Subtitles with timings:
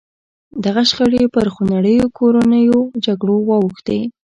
[0.65, 3.99] دغه شخړې پر خونړیو کورنیو جګړو واوښتې.